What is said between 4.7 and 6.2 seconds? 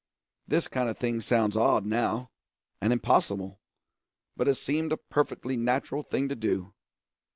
a perfectly natural